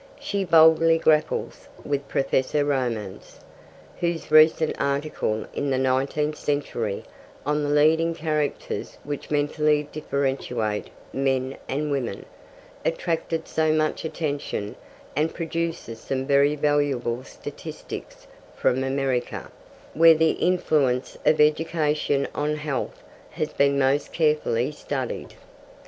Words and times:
She 0.19 0.43
boldly 0.43 0.97
grapples 0.97 1.67
with 1.85 2.07
Professor 2.07 2.65
Romanes, 2.65 3.39
whose 3.99 4.31
recent 4.31 4.75
article 4.81 5.45
in 5.53 5.69
the 5.69 5.77
Nineteenth 5.77 6.37
Century, 6.39 7.03
on 7.45 7.61
the 7.61 7.69
leading 7.69 8.15
characters 8.15 8.97
which 9.03 9.29
mentally 9.29 9.87
differentiate 9.91 10.89
men 11.13 11.55
and 11.69 11.91
women, 11.91 12.25
attracted 12.83 13.47
so 13.47 13.71
much 13.71 14.03
attention, 14.03 14.75
and 15.15 15.35
produces 15.35 15.99
some 15.99 16.25
very 16.25 16.55
valuable 16.55 17.23
statistics 17.23 18.25
from 18.55 18.83
America, 18.83 19.51
where 19.93 20.15
the 20.15 20.31
influence 20.31 21.15
of 21.27 21.39
education 21.39 22.27
on 22.33 22.55
health 22.55 23.03
has 23.29 23.49
been 23.53 23.77
most 23.77 24.11
carefully 24.11 24.71
studied. 24.71 25.35